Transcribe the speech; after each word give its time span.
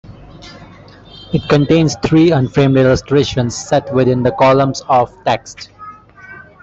It 1.31 1.47
contains 1.47 1.95
three 2.03 2.31
unframed 2.31 2.75
illustrations 2.75 3.55
set 3.55 3.93
within 3.93 4.23
the 4.23 4.31
columns 4.31 4.81
of 4.89 5.13
text. 5.25 5.69